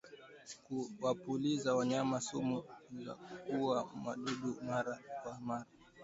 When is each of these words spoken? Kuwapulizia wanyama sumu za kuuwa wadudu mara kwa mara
Kuwapulizia 0.99 1.75
wanyama 1.75 2.21
sumu 2.21 2.63
za 3.05 3.15
kuuwa 3.15 3.89
wadudu 4.05 4.55
mara 4.63 4.99
kwa 5.23 5.39
mara 5.39 5.65